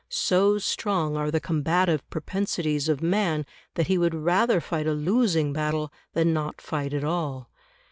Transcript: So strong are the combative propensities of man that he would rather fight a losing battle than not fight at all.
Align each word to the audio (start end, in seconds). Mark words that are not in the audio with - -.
So 0.09 0.57
strong 0.57 1.15
are 1.15 1.29
the 1.29 1.39
combative 1.39 2.09
propensities 2.09 2.89
of 2.89 3.03
man 3.03 3.45
that 3.75 3.85
he 3.85 3.99
would 3.99 4.15
rather 4.15 4.59
fight 4.59 4.87
a 4.87 4.93
losing 4.93 5.53
battle 5.53 5.93
than 6.13 6.33
not 6.33 6.59
fight 6.59 6.91
at 6.95 7.03
all. 7.03 7.51